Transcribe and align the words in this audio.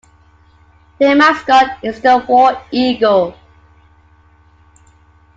Their 0.97 1.13
mascot 1.15 1.77
is 1.83 2.01
the 2.01 2.25
War 2.27 2.59
Eagle. 2.71 3.37